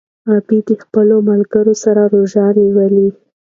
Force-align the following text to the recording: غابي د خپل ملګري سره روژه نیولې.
غابي 0.27 0.59
د 0.67 0.69
خپل 0.83 1.07
ملګري 1.29 1.75
سره 1.83 2.01
روژه 2.13 2.45
نیولې. 2.59 3.07